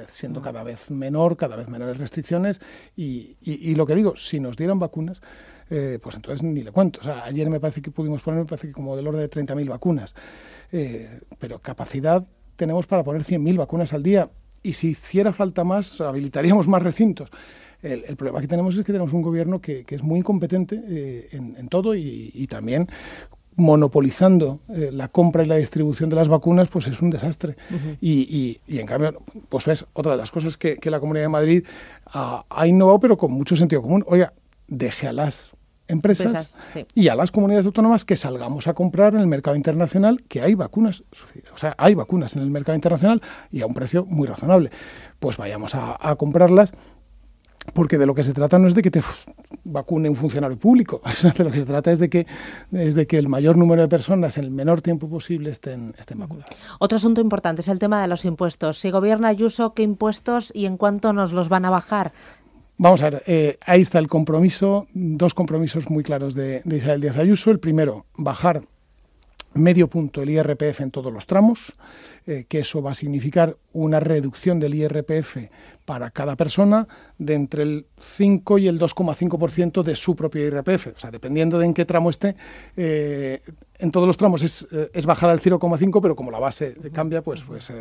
siendo 0.08 0.42
cada 0.42 0.64
vez 0.64 0.90
menor, 0.90 1.36
cada 1.36 1.58
vez 1.58 1.68
menores 1.68 1.98
restricciones 1.98 2.62
y, 2.96 3.36
y, 3.42 3.76
lo 3.76 3.86
que 3.86 3.96
digo, 3.96 4.16
si 4.16 4.40
nos 4.40 4.56
dieran 4.56 4.80
vacunas, 4.80 5.22
pues 5.68 6.16
entonces 6.16 6.44
ni 6.44 6.64
le 6.64 6.72
cuento. 6.72 7.02
O 7.02 7.04
sea, 7.04 7.26
ayer 7.26 7.50
me 7.50 7.60
parece 7.60 7.82
que 7.82 7.92
pudimos 7.92 8.22
poner, 8.22 8.40
me 8.40 8.46
parece 8.46 8.68
que 8.68 8.74
como 8.74 8.96
del 8.96 9.08
orden 9.08 9.20
de 9.20 9.30
30.000 9.30 9.68
vacunas, 9.68 10.16
pero 11.38 11.60
capacidad 11.60 12.26
tenemos 12.56 12.88
para 12.88 13.04
poner 13.04 13.24
100.000 13.24 13.58
vacunas 13.58 13.92
al 13.92 14.04
día 14.04 14.30
y 14.64 14.74
si 14.74 14.90
hiciera 14.90 15.34
falta 15.34 15.64
más, 15.64 16.02
habilitaríamos 16.02 16.68
más 16.68 16.84
recintos. 16.84 17.30
El, 17.82 18.16
problema 18.16 18.42
que 18.42 18.48
tenemos 18.48 18.76
es 18.76 18.86
que 18.86 18.92
tenemos 18.92 19.12
un 19.12 19.24
gobierno 19.24 19.60
que, 19.60 19.86
es 19.88 20.04
muy 20.04 20.20
incompetente 20.20 20.80
eh, 20.88 21.30
en, 21.32 21.68
todo 21.68 21.96
y, 21.96 22.46
también 22.48 22.88
monopolizando 23.56 24.60
eh, 24.70 24.90
la 24.94 25.08
compra 25.08 25.44
y 25.44 25.48
la 25.48 25.58
distribución 25.58 26.10
de 26.10 26.16
las 26.16 26.28
vacunas, 26.28 26.70
pues 26.70 26.88
es 26.88 27.02
un 27.02 27.10
desastre. 27.10 27.56
y, 28.00 28.60
en 28.68 28.86
cambio, 28.86 29.22
pues 29.50 29.66
ves, 29.66 29.86
otra 29.94 30.12
de 30.12 30.18
las 30.20 30.32
cosas 30.32 30.58
que, 30.58 30.78
la 30.86 31.00
Comunidad 31.00 31.26
de 31.26 31.30
Madrid 31.30 31.66
ha, 32.06 32.46
ha, 32.48 32.68
innovado, 32.68 33.00
pero 33.00 33.18
con 33.18 33.32
mucho 33.32 33.56
sentido 33.56 33.82
común. 33.82 34.04
Oiga, 34.08 34.34
deje 34.68 35.08
empresas, 35.92 36.56
y 36.96 37.08
a 37.10 37.16
las 37.16 37.32
comunidades 37.32 37.66
autónomas 37.66 38.06
que 38.06 38.16
salgamos 38.16 38.68
a 38.68 38.74
comprar 38.74 39.14
en 39.14 39.22
el 39.22 39.28
mercado 39.28 39.56
internacional, 39.56 40.24
que 40.28 40.42
hay 40.42 40.56
vacunas, 40.56 41.04
o 41.54 41.58
sea, 41.58 41.76
hay 41.78 41.96
vacunas 41.96 42.36
en 42.36 42.42
el 42.42 42.50
mercado 42.50 42.76
internacional 42.76 43.22
y 43.52 43.62
a 43.62 43.68
un 43.68 43.74
precio 43.74 44.06
muy 44.06 44.28
razonable. 44.28 44.72
Pues 45.20 45.38
vayamos 45.38 45.76
a, 45.76 46.16
comprarlas 46.16 46.74
porque 47.74 47.98
de 47.98 48.06
lo 48.08 48.16
que 48.16 48.24
se 48.24 48.34
trata 48.34 48.58
no 48.58 48.68
es 48.68 48.74
de 48.74 48.82
que 48.82 48.90
te 48.90 49.04
vacune 49.64 50.10
un 50.10 50.16
funcionario 50.16 50.58
público, 50.58 51.02
de 51.38 51.44
lo 51.44 51.52
que 51.52 51.60
se 51.60 51.66
trata 51.66 51.92
es 51.92 52.00
de 52.00 52.10
que, 52.10 52.26
es 52.72 52.96
de 52.96 53.06
que 53.06 53.18
el 53.20 53.28
mayor 53.28 53.56
número 53.56 53.84
de 53.84 53.88
personas 53.88 54.38
en 54.38 54.46
el 54.46 54.52
menor 54.52 54.82
tiempo 54.82 55.08
posible 55.08 55.52
estén, 55.52 55.94
estén 56.00 56.20
vacunadas. 56.20 56.50
Otro 56.80 56.96
asunto 56.98 57.22
importante 57.22 57.62
es 57.62 57.68
el 57.68 57.78
tema 57.78 58.02
de 58.02 58.08
los 58.08 58.26
impuestos. 58.26 58.80
Si 58.80 58.90
gobierna 58.90 59.28
Ayuso, 59.28 59.74
¿qué 59.74 59.84
impuestos 59.84 60.52
y 60.56 60.66
en 60.66 60.78
cuánto 60.78 61.14
nos 61.14 61.32
los 61.34 61.50
van 61.50 61.66
a 61.66 61.70
bajar? 61.70 62.14
Vamos 62.82 63.04
a 63.04 63.12
ver, 63.12 63.24
eh, 63.28 63.60
ahí 63.64 63.82
está 63.82 64.00
el 64.00 64.08
compromiso, 64.08 64.88
dos 64.96 65.36
compromisos 65.36 65.88
muy 65.92 66.04
claros 66.04 66.34
de, 66.34 66.64
Isabel 66.66 67.00
Díaz 67.00 67.18
Ayuso. 67.18 67.52
El 67.52 67.60
primero, 67.60 68.08
bajar 68.16 68.64
medio 69.54 69.88
punto 69.88 70.24
el 70.24 70.32
IRPF 70.32 70.82
en 70.82 70.90
todos 70.90 71.14
los 71.14 71.28
tramos, 71.28 71.74
eh, 72.26 72.48
que 72.50 72.62
eso 72.62 72.82
va 72.82 72.90
a 72.90 72.96
significar 72.96 73.56
una 73.74 74.00
reducción 74.00 74.60
del 74.60 74.74
IRPF 74.74 75.38
para 75.86 76.10
cada 76.10 76.36
persona 76.36 76.88
de 77.20 77.36
entre 77.36 77.62
el 77.62 77.86
5 78.00 78.58
y 78.58 78.68
el 78.68 78.80
2,5% 78.80 79.84
de 79.84 79.96
su 79.96 80.16
propio 80.16 80.44
IRPF. 80.48 80.88
O 80.96 80.98
sea, 80.98 81.12
dependiendo 81.12 81.60
de 81.60 81.68
en 81.68 81.76
qué 81.76 81.86
tramo 81.86 82.10
esté, 82.10 82.36
eh, 82.76 83.44
en 83.78 83.92
todos 83.92 84.08
los 84.08 84.18
tramos 84.18 84.42
es, 84.42 84.68
es 84.92 85.06
bajar 85.06 85.30
al 85.30 85.40
0,5, 85.40 86.02
pero 86.02 86.16
como 86.16 86.32
la 86.32 86.40
base 86.40 86.76
cambia, 86.92 87.22
pues, 87.22 87.44
pues 87.44 87.72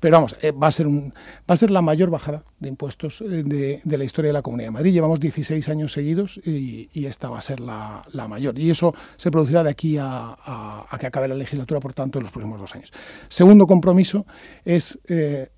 pero 0.00 0.16
vamos, 0.16 0.34
eh, 0.40 0.50
va, 0.50 0.68
a 0.68 0.70
ser 0.70 0.88
va 0.88 1.12
a 1.46 1.56
ser 1.56 1.70
la 1.70 1.82
mayor 1.82 2.10
bajada 2.10 2.42
de 2.58 2.68
impuestos 2.70 3.20
eh, 3.20 3.44
de, 3.44 3.98
la 3.98 4.04
historia 4.04 4.30
de 4.30 4.32
la 4.32 4.42
Comunidad 4.42 4.68
de 4.68 4.72
Madrid. 4.72 4.92
Llevamos 4.92 5.20
16 5.20 5.68
años 5.68 5.92
seguidos 5.92 6.40
y, 6.44 6.88
esta 7.04 7.28
va 7.28 7.38
a 7.38 7.42
ser 7.42 7.60
la, 7.60 8.02
mayor. 8.28 8.58
Y 8.58 8.70
eso 8.70 8.94
se 9.16 9.30
producirá 9.30 9.62
de 9.62 9.70
aquí 9.70 9.98
a, 10.00 10.86
que 10.98 11.06
acabe 11.06 11.28
la 11.28 11.34
legislatura, 11.34 11.80
por 11.80 11.92
tanto, 11.92 12.18
en 12.18 12.24
los 12.24 12.32
próximos 12.32 12.60
dos 12.60 12.74
años. 12.74 12.92
Segundo 13.28 13.66
compromiso 13.66 14.26
es 14.64 14.98
eh, 15.08 15.50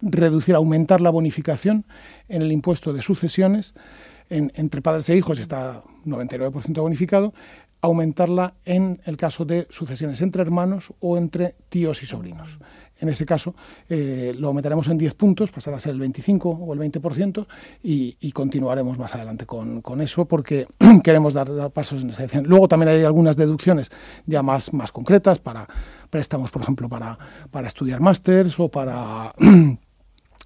reducir, 0.00 0.54
aumentar 0.54 1.00
la 1.00 1.10
bonificación 1.10 1.84
en 2.28 2.42
el 2.42 2.52
impuesto 2.52 2.92
de 2.92 3.02
sucesiones. 3.02 3.74
entre 4.30 4.80
padres 4.80 5.08
e 5.08 5.16
hijos 5.16 5.38
está 5.38 5.82
99% 6.06 6.80
bonificado, 6.80 7.34
aumentarla 7.82 8.54
en 8.64 9.00
el 9.04 9.16
caso 9.16 9.44
de 9.44 9.66
sucesiones 9.68 10.20
entre 10.22 10.42
hermanos 10.42 10.92
o 11.00 11.18
entre 11.18 11.56
tíos 11.68 12.02
y 12.02 12.06
sobrinos. 12.06 12.58
En 13.02 13.08
ese 13.08 13.26
caso, 13.26 13.56
eh, 13.88 14.32
lo 14.38 14.46
aumentaremos 14.46 14.86
en 14.86 14.96
10 14.96 15.14
puntos, 15.14 15.50
pasará 15.50 15.76
a 15.76 15.80
ser 15.80 15.90
el 15.90 15.98
25 15.98 16.48
o 16.48 16.72
el 16.72 16.78
20%, 16.78 17.46
y, 17.82 18.16
y 18.20 18.30
continuaremos 18.30 18.96
más 18.96 19.12
adelante 19.16 19.44
con, 19.44 19.82
eso 20.00 20.24
porque 20.26 20.68
queremos 21.02 21.34
dar, 21.34 21.70
pasos 21.72 22.02
en 22.02 22.10
esa 22.10 22.18
dirección. 22.18 22.44
Luego 22.46 22.68
también 22.68 22.90
hay 22.90 23.02
algunas 23.02 23.36
deducciones 23.36 23.90
ya 24.24 24.44
más, 24.44 24.72
más 24.72 24.92
concretas 24.92 25.40
para 25.40 25.66
préstamos, 26.10 26.52
por 26.52 26.62
ejemplo, 26.62 26.88
para, 26.88 27.18
para 27.50 27.66
estudiar 27.66 28.00
másters 28.00 28.54
o 28.60 28.68
para 28.68 29.34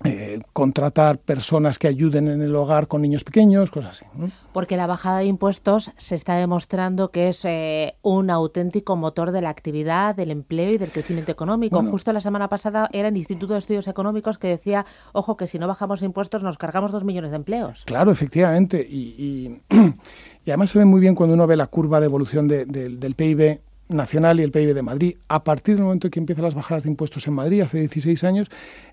Eh, 0.05 0.41
contratar 0.53 1.19
personas 1.19 1.79
que 1.79 1.88
ayuden 1.88 2.29
en 2.29 2.43
el 2.43 2.55
hogar 2.55 2.87
con 2.87 3.00
niños 3.00 3.25
pequeños, 3.25 3.71
cosas 3.71 4.03
así. 4.03 4.31
Porque 4.53 4.76
la 4.76 4.87
bajada 4.87 5.21
de 5.21 5.25
impuestos 5.25 5.91
se 5.97 6.15
está 6.15 6.35
demostrando 6.37 7.11
que 7.11 7.29
es 7.29 7.45
eh, 7.47 7.95
un 8.03 8.29
auténtico 8.29 8.97
motor 8.97 9.31
de 9.31 9.41
la 9.41 9.49
actividad, 9.49 10.15
del 10.15 10.31
empleo 10.31 10.73
y 10.73 10.79
del 10.79 10.91
crecimiento 10.91 11.33
económico. 11.33 11.83
Justo 11.83 12.12
la 12.12 12.21
semana 12.21 12.49
pasada 12.49 12.91
era 12.93 13.09
el 13.09 13.17
Instituto 13.17 13.55
de 13.55 13.61
Estudios 13.61 13.88
Económicos 13.88 14.37
que 14.37 14.49
decía, 14.49 14.85
ojo, 15.12 15.37
que 15.38 15.47
si 15.47 15.59
no 15.59 15.67
bajamos 15.67 16.03
impuestos 16.03 16.43
nos 16.43 16.59
cargamos 16.59 16.93
dos 16.93 17.05
millones 17.05 17.31
de 17.31 17.37
empleos. 17.37 17.85
Claro, 17.87 18.12
efectivamente. 18.12 18.87
Y, 18.88 19.62
además 20.47 20.71
se 20.71 20.79
ve 20.79 20.85
muy 20.85 21.00
bien 21.00 21.15
cuando 21.15 21.35
uno 21.35 21.47
ve 21.47 21.57
la 21.57 21.69
curva 21.69 22.00
de 22.00 22.07
evolución 22.07 22.49
del 22.49 23.15
PIB 23.17 23.61
nacional 23.88 24.40
y 24.40 24.43
el 24.43 24.50
PIB 24.50 24.75
de 24.75 24.83
Madrid. 24.83 25.16
A 25.28 25.45
partir 25.45 25.76
del 25.76 25.85
momento 25.85 26.07
en 26.07 26.11
que 26.11 26.21
empiezan 26.21 26.45
las 26.45 26.55
bajadas 26.55 26.85
de 26.85 26.90
impuestos 26.90 27.26
en 27.26 27.35
Madrid, 27.35 27.62
hace 27.62 27.78
16 27.78 28.25
años, 28.25 28.49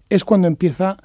es 0.09 0.23
cuando 0.23 0.47
empieza 0.47 0.97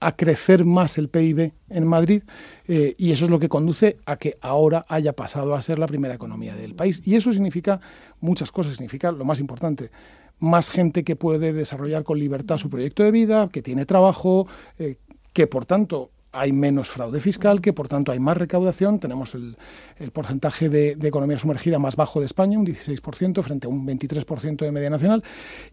a 0.00 0.12
crecer 0.12 0.64
más 0.64 0.98
el 0.98 1.08
PIB 1.08 1.52
en 1.70 1.86
Madrid 1.86 2.22
eh, 2.68 2.94
y 2.98 3.12
eso 3.12 3.24
es 3.24 3.30
lo 3.30 3.38
que 3.38 3.48
conduce 3.48 3.96
a 4.04 4.16
que 4.16 4.36
ahora 4.42 4.84
haya 4.88 5.14
pasado 5.14 5.54
a 5.54 5.62
ser 5.62 5.78
la 5.78 5.86
primera 5.86 6.14
economía 6.14 6.54
del 6.54 6.74
país. 6.74 7.00
Y 7.04 7.14
eso 7.16 7.32
significa 7.32 7.80
muchas 8.20 8.52
cosas, 8.52 8.74
significa 8.74 9.12
lo 9.12 9.24
más 9.24 9.40
importante, 9.40 9.90
más 10.38 10.70
gente 10.70 11.04
que 11.04 11.16
puede 11.16 11.52
desarrollar 11.52 12.04
con 12.04 12.18
libertad 12.18 12.58
su 12.58 12.68
proyecto 12.68 13.02
de 13.02 13.12
vida, 13.12 13.48
que 13.50 13.62
tiene 13.62 13.86
trabajo, 13.86 14.46
eh, 14.78 14.96
que 15.32 15.46
por 15.46 15.64
tanto 15.64 16.10
hay 16.34 16.52
menos 16.52 16.88
fraude 16.88 17.20
fiscal, 17.20 17.60
que 17.60 17.72
por 17.72 17.88
tanto 17.88 18.12
hay 18.12 18.18
más 18.18 18.36
recaudación, 18.36 18.98
tenemos 18.98 19.34
el, 19.34 19.56
el 19.98 20.10
porcentaje 20.10 20.68
de, 20.68 20.96
economía 21.02 21.38
sumergida 21.38 21.78
más 21.78 21.96
bajo 21.96 22.20
de 22.20 22.26
España, 22.26 22.58
un 22.58 22.66
16% 22.66 23.42
frente 23.42 23.66
a 23.66 23.70
un 23.70 23.86
23% 23.86 24.56
de 24.56 24.72
media 24.72 24.90
nacional, 24.90 25.22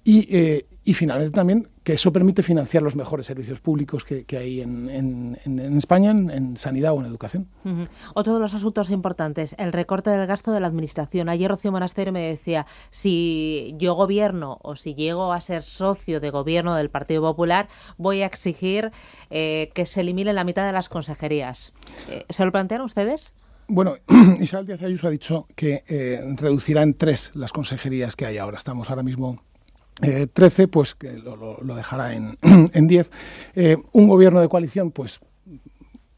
y, 0.04 0.28
eh, 0.36 0.66
y 0.84 0.94
finalmente 0.96 1.32
también 1.32 1.68
que 1.84 1.94
eso 1.94 2.12
permite 2.12 2.42
financiar 2.42 2.82
los 2.82 2.96
mejores 2.96 3.28
servicios 3.28 3.60
públicos 3.60 4.04
que, 4.04 4.24
que 4.26 4.38
hay 4.38 4.62
en, 4.62 4.90
en, 4.90 5.40
en 5.46 5.78
España, 5.78 6.12
en, 6.12 6.58
sanidad 6.58 6.94
o 6.94 7.00
en 7.00 7.06
educación. 7.06 7.48
Uh 7.64 7.70
-huh. 7.70 7.90
Otro 8.16 8.34
de 8.34 8.40
los 8.40 8.54
asuntos 8.54 8.90
importantes, 8.90 9.56
el 9.60 9.74
recorte 9.74 10.10
del 10.10 10.26
gasto 10.26 10.52
de 10.52 10.60
la 10.60 10.68
Administración. 10.68 11.30
Ayer 11.30 11.50
Rocío 11.50 11.72
Monasterio 11.72 12.14
me 12.14 12.22
decía, 12.22 12.66
si 12.90 13.76
yo 13.78 13.94
gobierno 13.94 14.58
o 14.64 14.76
si 14.76 14.96
llego 14.96 15.34
a 15.34 15.42
ser 15.42 15.64
socio 15.64 16.20
de 16.20 16.30
gobierno 16.32 16.76
del 16.76 16.90
Partido 16.90 17.22
Popular, 17.22 17.68
voy 17.98 18.22
a 18.22 18.26
exigir 18.26 18.92
eh, 19.30 19.70
que 19.76 19.86
se 19.86 20.02
elimine 20.02 20.34
la 20.34 20.44
mitad 20.44 20.66
de 20.66 20.72
las 20.72 20.90
consejerías. 20.90 21.74
Eh, 22.10 22.26
¿Se 22.30 22.44
lo 22.44 22.52
plantean 22.52 22.82
ustedes? 22.82 23.34
Bueno, 23.68 23.96
Isabel 24.40 24.66
Díaz 24.66 24.82
Ayuso 24.82 25.08
ha 25.08 25.12
dicho 25.12 25.48
que 25.56 25.84
eh, 25.88 26.22
reducirá 26.38 26.82
en 26.82 26.96
tres 26.96 27.32
las 27.34 27.54
consejerías 27.54 28.16
que 28.16 28.26
hay 28.26 28.38
ahora. 28.38 28.58
Estamos 28.58 28.90
ahora 28.90 29.04
mismo 29.04 29.42
eh, 30.02 30.28
13, 30.32 30.68
pues 30.68 30.96
que 30.96 31.14
lo, 31.14 31.76
dejará 31.76 32.14
en, 32.14 32.38
en 32.42 32.88
10. 32.88 33.12
Eh, 33.56 33.78
un 33.92 34.08
gobierno 34.08 34.42
de 34.42 34.50
coalición, 34.50 34.92
pues 34.92 35.20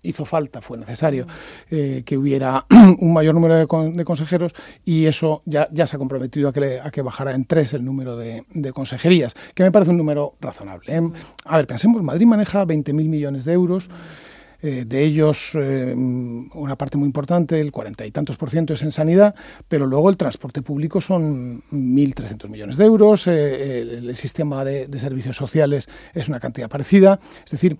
hizo 0.04 0.25
falta, 0.25 0.62
fue 0.62 0.78
necesario 0.78 1.25
eh, 1.72 2.04
que 2.06 2.18
hubiera 2.18 2.66
un 3.00 3.13
mayor 3.13 3.34
número 3.34 3.56
de, 3.56 3.68
con, 3.68 3.96
de, 3.96 4.06
consejeros 4.06 4.54
y 4.86 5.06
eso 5.06 5.42
ya, 5.46 5.68
ya 5.72 5.88
se 5.88 5.96
ha 5.96 6.00
comprometido 6.00 6.50
a 6.50 6.54
que, 6.54 6.80
a 6.80 6.92
que 6.92 7.02
bajara 7.02 7.32
en 7.32 7.46
tres 7.46 7.74
el 7.74 7.84
número 7.84 8.18
de, 8.18 8.46
de, 8.54 8.74
consejerías, 8.74 9.34
que 9.56 9.63
me 9.63 9.72
parece 9.72 9.92
un 9.92 9.98
número 9.98 10.36
razonable. 10.42 10.96
¿eh? 10.96 11.02
A 11.46 11.58
ver, 11.58 11.68
pensemos, 11.68 12.04
Madrid 12.04 12.28
maneja 12.28 12.66
20.000 12.66 12.94
millones 12.94 13.46
de 13.46 13.54
euros. 13.54 13.90
Eh, 14.65 14.86
de 14.88 15.03
ellos, 15.03 15.55
eh, 15.55 15.93
una 15.93 16.77
parte 16.77 16.98
muy 16.98 17.05
importante, 17.05 17.60
el 17.60 17.74
cuarenta 17.74 18.05
y 18.05 18.12
tantos 18.12 18.38
por 18.38 18.50
ciento 18.50 18.74
es 18.74 18.82
en 18.82 18.93
sanidad, 18.93 19.36
pero 19.67 19.86
luego 19.86 20.10
el 20.10 20.15
transporte 20.15 20.62
público 20.62 21.01
son 21.01 21.63
1.300 21.70 22.48
millones 22.48 22.77
de 22.77 22.86
euros, 22.86 23.27
eh, 23.27 23.82
el, 23.82 24.15
sistema 24.15 24.63
de, 24.63 24.88
servicios 24.98 25.36
sociales 25.36 25.89
es 26.13 26.29
una 26.29 26.39
cantidad 26.39 26.70
parecida. 26.70 27.20
Es 27.43 27.51
decir, 27.51 27.77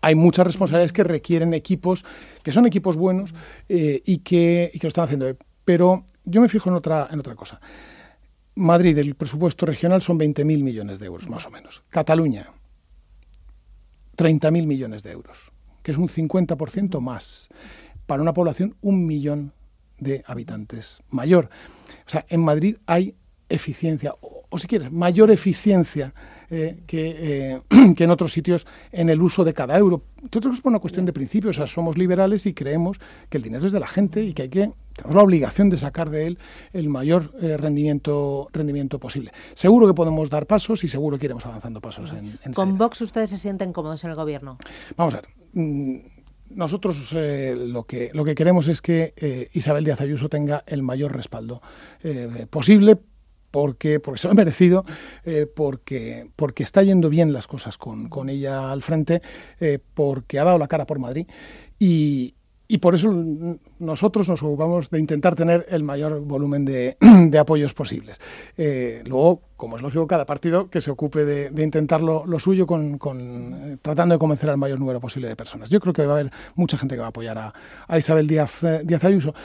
hay 0.00 0.14
muchas 0.14 0.46
responsabilidades 0.46 0.94
que 0.94 1.04
requieren 1.04 1.52
equipos, 1.52 2.02
que 2.42 2.50
son 2.50 2.64
equipos 2.64 2.96
buenos 2.96 3.34
y, 3.68 4.18
que, 4.18 4.70
y, 4.72 4.78
que, 4.78 4.86
lo 4.86 4.88
están 4.88 5.04
haciendo. 5.04 5.36
Pero 5.66 6.06
yo 6.24 6.40
me 6.40 6.48
fijo 6.48 6.70
en 6.70 6.76
otra, 6.76 7.08
en 7.12 7.20
otra 7.20 7.34
cosa. 7.34 7.60
Madrid, 8.54 8.96
el 8.96 9.16
presupuesto 9.16 9.66
regional 9.66 10.00
son 10.00 10.18
20.000 10.18 10.44
millones 10.62 10.98
de 10.98 11.06
euros, 11.06 11.28
más 11.28 11.44
o 11.44 11.50
menos. 11.50 11.82
Cataluña, 11.90 12.48
30.000 14.16 14.66
millones 14.66 15.02
de 15.02 15.12
euros, 15.12 15.51
que 15.82 15.92
es 15.92 15.98
un 15.98 16.08
50% 16.08 17.00
más. 17.00 17.48
Para 18.06 18.22
una 18.22 18.34
población, 18.34 18.76
un 18.80 19.06
millón 19.06 19.52
de 19.98 20.22
habitantes 20.26 21.02
mayor. 21.10 21.48
O 22.06 22.10
sea, 22.10 22.26
en 22.28 22.44
Madrid 22.44 22.76
hay 22.86 23.14
eficiencia, 23.48 24.14
o, 24.20 24.44
o 24.48 24.58
si 24.58 24.66
quieres, 24.66 24.90
mayor 24.90 25.30
eficiencia 25.30 26.12
eh, 26.54 26.82
que, 26.86 27.16
eh, 27.18 27.62
que, 27.96 28.04
en 28.04 28.10
otros 28.10 28.30
sitios 28.30 28.66
en 28.90 29.08
el 29.08 29.22
uso 29.22 29.42
de 29.42 29.54
cada 29.54 29.78
euro. 29.78 30.02
Nosotros 30.20 30.56
es 30.56 30.60
por 30.60 30.68
una 30.68 30.80
cuestión 30.80 31.06
de 31.06 31.12
principios, 31.14 31.56
o 31.56 31.60
sea, 31.60 31.66
somos 31.66 31.96
liberales 31.96 32.44
y 32.44 32.52
creemos 32.52 32.98
que 33.30 33.38
el 33.38 33.42
dinero 33.42 33.64
es 33.64 33.72
de 33.72 33.80
la 33.80 33.86
gente 33.86 34.22
y 34.22 34.34
que 34.34 34.42
hay 34.42 34.48
que 34.50 34.70
tenemos 34.92 35.16
la 35.16 35.22
obligación 35.22 35.70
de 35.70 35.78
sacar 35.78 36.10
de 36.10 36.26
él 36.26 36.38
el 36.74 36.90
mayor 36.90 37.32
eh, 37.40 37.56
rendimiento 37.56 38.50
rendimiento 38.52 38.98
posible. 38.98 39.32
Seguro 39.54 39.86
que 39.86 39.94
podemos 39.94 40.28
dar 40.28 40.46
pasos 40.46 40.84
y 40.84 40.88
seguro 40.88 41.18
que 41.18 41.24
iremos 41.24 41.46
avanzando 41.46 41.80
pasos 41.80 42.12
en, 42.12 42.38
en 42.44 42.52
¿Con 42.52 42.76
Vox 42.76 43.00
ustedes 43.00 43.30
se 43.30 43.38
sienten 43.38 43.72
cómodos 43.72 44.04
en 44.04 44.10
el 44.10 44.16
gobierno? 44.16 44.58
Vamos 44.98 45.14
a 45.14 45.22
ver. 45.22 45.41
Mmm, 45.52 45.96
nosotros 46.54 47.12
eh, 47.14 47.54
lo, 47.56 47.84
que, 47.84 48.10
lo 48.12 48.24
que 48.24 48.34
queremos 48.34 48.68
es 48.68 48.82
que 48.82 49.14
eh, 49.16 49.48
Isabel 49.52 49.84
Díaz 49.84 50.00
Ayuso 50.00 50.28
tenga 50.28 50.62
el 50.66 50.82
mayor 50.82 51.14
respaldo 51.14 51.62
eh, 52.02 52.46
posible 52.50 52.98
porque, 53.50 54.00
porque 54.00 54.18
se 54.18 54.28
lo 54.28 54.32
ha 54.32 54.34
merecido, 54.34 54.82
porque, 55.54 56.26
porque 56.36 56.62
está 56.62 56.82
yendo 56.82 57.10
bien 57.10 57.34
las 57.34 57.46
cosas 57.46 57.76
con, 57.76 58.08
con 58.08 58.30
ella 58.30 58.72
al 58.72 58.80
frente, 58.80 59.20
porque 59.92 60.38
ha 60.38 60.44
dado 60.44 60.56
la 60.56 60.68
cara 60.68 60.86
por 60.86 60.98
Madrid 60.98 61.26
y, 61.78 62.32
y 62.66 62.78
por 62.78 62.94
eso 62.94 63.12
nosotros 63.78 64.26
nos 64.30 64.42
ocupamos 64.42 64.88
de 64.88 65.00
intentar 65.00 65.34
tener 65.34 65.66
el 65.68 65.84
mayor 65.84 66.20
volumen 66.22 66.64
de, 66.64 66.96
de 67.28 67.38
apoyos 67.38 67.74
posibles. 67.74 68.22
Luego, 68.56 69.42
como 69.62 69.76
es 69.76 69.82
lógico, 69.82 70.08
cada 70.08 70.26
partido 70.26 70.68
que 70.68 70.80
se 70.80 70.90
ocupe 70.90 71.24
de, 71.24 71.50
de 71.50 71.62
intentar 71.62 72.02
lo, 72.02 72.26
lo 72.26 72.40
suyo 72.40 72.66
con, 72.66 72.98
con, 72.98 73.54
eh, 73.54 73.76
tratando 73.80 74.16
de 74.16 74.18
convencer 74.18 74.50
al 74.50 74.58
mayor 74.58 74.80
número 74.80 74.98
posible 74.98 75.28
de 75.28 75.36
personas. 75.36 75.70
Yo 75.70 75.78
creo 75.78 75.92
que 75.92 76.04
va 76.04 76.14
a 76.14 76.18
haber 76.18 76.32
mucha 76.56 76.76
gente 76.76 76.96
que 76.96 77.00
va 77.00 77.06
a 77.06 77.10
apoyar 77.10 77.38
a, 77.38 77.54
a 77.86 77.96
Isabel 77.96 78.26
Díaz, 78.26 78.64
eh, 78.64 78.80
Díaz 78.82 79.04
Ayuso. 79.04 79.36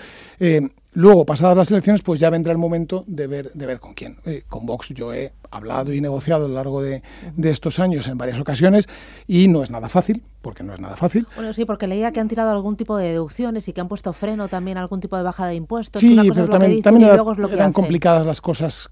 luego, 0.94 1.24
pasadas 1.24 1.56
las 1.56 1.70
elecciones, 1.70 2.02
pues 2.02 2.20
ya 2.20 2.32
vendrá 2.32 2.52
el 2.52 2.58
momento 2.58 3.04
de 3.06 3.28
ver, 3.28 3.52
de 3.54 3.66
ver 3.68 3.80
con 3.80 3.94
quién. 3.94 4.18
con 4.48 4.66
Vox 4.66 4.90
yo 4.90 5.14
he 5.14 5.34
hablado 5.52 5.94
y 5.94 6.02
negociado 6.02 6.46
a 6.46 6.48
lo 6.48 6.56
largo 6.56 6.82
de, 6.82 7.04
de, 7.36 7.52
estos 7.52 7.78
años 7.78 8.08
en 8.08 8.18
varias 8.18 8.40
ocasiones 8.40 8.90
y 9.28 9.48
no 9.48 9.62
es 9.62 9.70
nada 9.70 9.88
fácil, 9.88 10.24
porque 10.42 10.64
no 10.64 10.74
es 10.74 10.80
nada 10.80 10.96
fácil. 10.96 11.28
Bueno, 11.36 11.54
sí, 11.54 11.64
porque 11.66 11.86
leía 11.86 12.12
que 12.12 12.20
han 12.20 12.28
tirado 12.28 12.50
algún 12.50 12.76
tipo 12.76 12.98
de 12.98 13.10
deducciones 13.10 13.68
y 13.68 13.74
que 13.74 13.82
han 13.82 13.88
puesto 13.88 14.14
freno 14.14 14.48
también 14.48 14.80
a 14.80 14.82
algún 14.82 15.00
tipo 15.00 15.16
de 15.16 15.22
bajada 15.22 15.50
de 15.50 15.56
impuestos. 15.58 16.02
Sí, 16.02 16.18
pero 16.34 16.50
también, 16.50 16.82
también 16.82 17.08
era, 17.08 17.24
eran 17.52 17.72
complicadas 17.72 18.26
las 18.26 18.42
cosas 18.42 18.90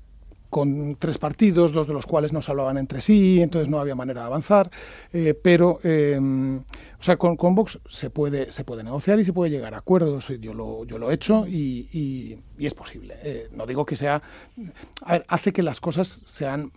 con 0.49 0.95
tres 0.97 1.17
partidos, 1.17 1.73
dos 1.73 1.87
de 1.87 1.93
los 1.93 2.05
cuales 2.05 2.33
no 2.33 2.41
se 2.41 2.51
hablaban 2.51 2.77
entre 2.77 3.01
sí, 3.01 3.41
entonces 3.41 3.69
no 3.69 3.79
había 3.79 3.95
manera 3.95 4.21
de 4.21 4.27
avanzar, 4.27 4.69
eh, 5.13 5.33
pero 5.33 5.79
eh, 5.83 6.17
o 6.17 7.03
sea, 7.03 7.17
con, 7.17 7.35
con, 7.35 7.55
Vox 7.55 7.79
se 7.87 8.09
puede, 8.09 8.51
se 8.51 8.63
puede 8.63 8.83
negociar 8.83 9.19
y 9.19 9.25
se 9.25 9.33
puede 9.33 9.51
llegar 9.51 9.73
a 9.73 9.77
acuerdos, 9.79 10.27
yo 10.39 10.53
lo, 10.53 11.11
he 11.11 11.13
hecho 11.13 11.45
y 11.47 12.39
es 12.57 12.73
posible. 12.73 13.15
Eh, 13.23 13.49
no 13.51 13.65
digo 13.65 13.85
que 13.85 13.95
sea, 13.95 14.21
a 15.01 15.11
ver, 15.11 15.25
hace 15.27 15.51
que 15.51 15.63
las 15.63 15.79
cosas 15.79 16.21
sean 16.25 16.71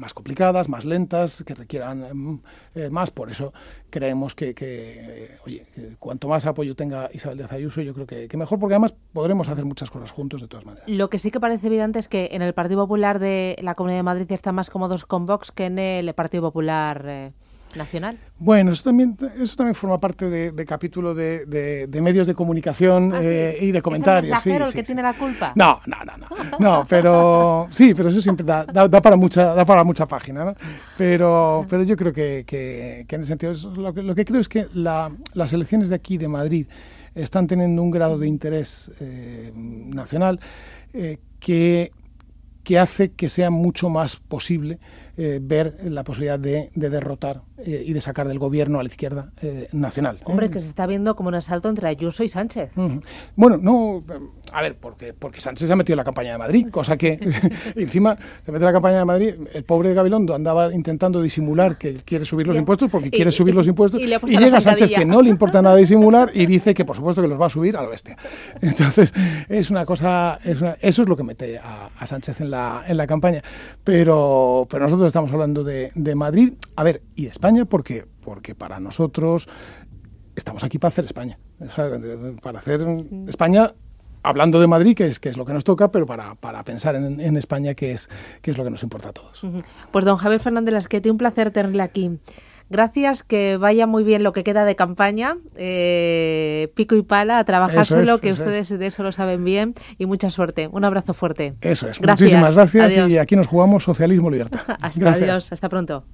más 0.00 0.14
complicadas, 0.14 0.68
más 0.68 0.84
lentas, 0.84 1.42
que 1.44 1.54
requieran 1.54 2.40
eh, 2.74 2.90
más. 2.90 3.10
Por 3.10 3.30
eso 3.30 3.52
creemos 3.90 4.34
que, 4.34 4.54
que 4.54 4.96
eh, 4.98 5.38
oye, 5.46 5.66
que 5.74 5.96
cuanto 5.98 6.28
más 6.28 6.46
apoyo 6.46 6.74
tenga 6.74 7.10
Isabel 7.12 7.38
de 7.38 7.46
Ayuso, 7.50 7.80
yo 7.80 7.94
creo 7.94 8.06
que, 8.06 8.36
mejor, 8.36 8.58
porque 8.58 8.74
además 8.74 8.94
podremos 9.12 9.48
hacer 9.48 9.64
muchas 9.64 9.90
cosas 9.90 10.10
juntos 10.10 10.40
de 10.40 10.48
todas 10.48 10.66
maneras. 10.66 10.88
Lo 10.88 11.10
que 11.10 11.18
sí 11.18 11.30
que 11.30 11.40
parece 11.40 11.66
evidente 11.66 11.98
es 11.98 12.08
que 12.08 12.30
en 12.32 12.42
el 12.42 12.54
Partido 12.54 12.82
Popular 12.82 13.18
de 13.18 13.56
la 13.62 13.74
Comunidad 13.74 13.98
de 13.98 14.04
Madrid 14.04 14.32
están 14.32 14.54
más 14.54 14.70
cómodos 14.70 15.06
con 15.06 15.26
Vox 15.26 15.52
que 15.52 15.66
en 15.66 15.78
el 15.78 16.12
Partido 16.14 16.42
Popular. 16.42 17.04
Eh 17.06 17.32
nacional. 17.76 18.18
Bueno, 18.38 18.72
eso 18.72 18.84
también, 18.84 19.16
eso 19.40 19.56
también 19.56 19.74
forma 19.74 19.98
parte 19.98 20.28
de, 20.30 20.52
de 20.52 20.64
capítulo 20.64 21.14
de, 21.14 21.46
de, 21.46 21.86
de, 21.86 22.02
medios 22.02 22.26
de 22.26 22.34
comunicación 22.34 23.12
¿Ah, 23.14 23.20
sí? 23.20 23.28
eh, 23.28 23.58
y 23.60 23.72
de 23.72 23.82
comentarios. 23.82 24.38
¿Es 24.38 24.46
el 24.46 24.52
sí, 24.52 24.62
el 24.62 24.66
sí, 24.66 24.74
que 24.74 24.82
tiene 24.82 25.02
la 25.02 25.14
culpa? 25.14 25.52
No, 25.54 25.80
no, 25.86 25.96
no, 26.04 26.16
no, 26.16 26.58
no, 26.58 26.86
pero 26.88 27.66
sí, 27.70 27.94
pero 27.94 28.08
eso 28.08 28.20
siempre 28.20 28.44
da, 28.44 28.64
da, 28.64 28.88
da, 28.88 29.00
para 29.00 29.16
mucha, 29.16 29.54
da 29.54 29.64
para 29.64 29.84
mucha 29.84 30.06
página, 30.06 30.44
¿no? 30.44 30.54
Pero, 30.96 31.66
pero 31.68 31.82
yo 31.82 31.96
creo 31.96 32.12
que, 32.12 32.44
que, 32.46 33.04
que 33.08 33.16
en 33.16 33.22
ese 33.22 33.28
sentido, 33.28 33.54
lo 33.76 33.92
que, 33.92 34.02
lo 34.02 34.14
que 34.14 34.24
creo 34.24 34.40
es 34.40 34.48
que 34.48 34.66
la, 34.74 35.10
las 35.34 35.52
elecciones 35.52 35.88
de 35.88 35.94
aquí, 35.94 36.16
de 36.16 36.28
Madrid, 36.28 36.66
están 37.14 37.46
teniendo 37.46 37.82
un 37.82 37.90
grado 37.90 38.18
de 38.18 38.28
interés 38.28 38.90
eh, 39.00 39.52
nacional 39.54 40.40
eh, 40.92 41.18
que, 41.40 41.92
que 42.64 42.78
hace 42.78 43.10
que 43.12 43.28
sea 43.28 43.50
mucho 43.50 43.88
más 43.88 44.16
posible 44.16 44.78
eh, 45.20 45.40
ver 45.42 45.76
la 45.82 46.04
posibilidad 46.04 46.38
de, 46.38 46.70
de 46.76 46.90
derrotar 46.90 47.42
eh, 47.58 47.82
y 47.84 47.92
de 47.92 48.00
sacar 48.00 48.28
del 48.28 48.38
gobierno 48.38 48.78
a 48.78 48.84
la 48.84 48.88
izquierda 48.88 49.32
eh, 49.42 49.68
nacional. 49.72 50.18
Hombre, 50.22 50.48
que 50.48 50.60
se 50.60 50.68
está 50.68 50.86
viendo 50.86 51.16
como 51.16 51.28
un 51.28 51.34
asalto 51.34 51.68
entre 51.68 51.88
Ayuso 51.88 52.22
y 52.22 52.28
Sánchez. 52.28 52.70
Uh 52.76 52.82
-huh. 52.82 53.02
Bueno, 53.34 53.56
no, 53.56 54.04
a 54.52 54.62
ver, 54.62 54.76
porque, 54.76 55.12
porque 55.12 55.40
Sánchez 55.40 55.66
se 55.66 55.72
ha 55.72 55.76
metido 55.76 55.94
en 55.94 55.98
la 55.98 56.04
campaña 56.04 56.30
de 56.32 56.38
Madrid, 56.38 56.68
cosa 56.70 56.96
que 56.96 57.18
encima 57.74 58.16
se 58.44 58.52
mete 58.52 58.62
en 58.62 58.66
la 58.66 58.72
campaña 58.72 58.98
de 58.98 59.04
Madrid, 59.04 59.34
el 59.52 59.64
pobre 59.64 59.92
Gabilondo 59.92 60.36
andaba 60.36 60.72
intentando 60.72 61.20
disimular 61.20 61.76
que 61.76 61.94
quiere 61.94 62.24
subir 62.24 62.46
los 62.46 62.56
impuestos 62.56 62.88
porque 62.88 63.08
y, 63.08 63.10
quiere 63.10 63.32
subir 63.32 63.56
los 63.56 63.66
impuestos 63.66 64.00
y, 64.00 64.04
y 64.04 64.36
llega 64.38 64.60
Sánchez 64.60 64.90
que 64.94 65.04
no 65.04 65.20
le 65.20 65.30
importa 65.30 65.60
nada 65.60 65.74
disimular 65.74 66.30
y 66.32 66.46
dice 66.54 66.74
que 66.74 66.84
por 66.84 66.94
supuesto 66.94 67.22
que 67.22 67.28
los 67.28 67.40
va 67.40 67.46
a 67.46 67.50
subir 67.50 67.76
a 67.76 67.82
la 67.82 67.88
bestia. 67.88 68.16
Entonces, 68.62 69.12
es 69.48 69.70
una 69.70 69.84
cosa, 69.84 70.38
es 70.44 70.60
una, 70.60 70.76
eso 70.80 71.02
es 71.02 71.08
lo 71.08 71.16
que 71.16 71.24
mete 71.24 71.58
a, 71.58 71.90
a, 71.98 72.06
Sánchez 72.06 72.40
en 72.40 72.52
la, 72.52 72.84
en 72.86 72.96
la 72.96 73.06
campaña. 73.06 73.42
Pero, 73.82 74.66
pero 74.70 74.84
nosotros 74.84 75.07
estamos 75.08 75.32
hablando 75.32 75.64
de, 75.64 75.92
de 75.94 76.14
Madrid, 76.14 76.54
a 76.76 76.84
ver, 76.84 77.02
y 77.14 77.24
de 77.24 77.30
España 77.30 77.64
porque, 77.64 78.06
porque 78.20 78.54
para 78.54 78.80
nosotros 78.80 79.48
estamos 80.36 80.62
aquí 80.64 80.78
para 80.78 80.88
hacer 80.88 81.04
España, 81.04 81.38
o 81.60 81.70
sea, 81.70 81.90
para 82.40 82.58
hacer 82.58 82.86
España 83.26 83.72
hablando 84.22 84.60
de 84.60 84.66
Madrid, 84.66 84.96
que 84.96 85.06
es, 85.06 85.18
que 85.18 85.28
es 85.28 85.36
lo 85.36 85.44
que 85.44 85.52
nos 85.52 85.64
toca, 85.64 85.90
pero 85.90 86.06
para, 86.06 86.34
para 86.34 86.62
pensar 86.64 86.94
en, 86.94 87.20
en, 87.20 87.36
España, 87.36 87.74
que 87.74 87.92
es, 87.92 88.08
que 88.42 88.50
es 88.50 88.58
lo 88.58 88.64
que 88.64 88.70
nos 88.70 88.82
importa 88.82 89.10
a 89.10 89.12
todos. 89.12 89.40
Pues 89.90 90.04
don 90.04 90.16
Javier 90.16 90.40
Fernández 90.40 90.74
Lasquete, 90.74 91.10
un 91.10 91.18
placer 91.18 91.50
tenerle 91.50 91.82
aquí. 91.82 92.18
Gracias, 92.70 93.22
que 93.22 93.56
vaya 93.56 93.86
muy 93.86 94.04
bien 94.04 94.22
lo 94.22 94.32
que 94.32 94.44
queda 94.44 94.64
de 94.64 94.76
campaña, 94.76 95.36
eh, 95.56 96.70
pico 96.74 96.94
y 96.96 97.02
pala, 97.02 97.38
a 97.38 97.44
trabajárselo, 97.44 98.14
es, 98.16 98.20
que 98.20 98.30
ustedes 98.32 98.70
es. 98.70 98.78
de 98.78 98.86
eso 98.86 99.02
lo 99.02 99.12
saben 99.12 99.44
bien, 99.44 99.74
y 99.96 100.06
mucha 100.06 100.30
suerte. 100.30 100.68
Un 100.70 100.84
abrazo 100.84 101.14
fuerte. 101.14 101.54
Eso 101.60 101.88
es, 101.88 101.98
gracias. 101.98 102.30
muchísimas 102.30 102.54
gracias 102.54 102.92
adiós. 102.92 103.10
y 103.10 103.18
aquí 103.18 103.36
nos 103.36 103.46
jugamos 103.46 103.84
socialismo 103.84 104.30
libertad. 104.30 104.60
hasta 104.80 105.00
gracias. 105.00 105.30
adiós, 105.30 105.52
hasta 105.52 105.68
pronto. 105.68 106.04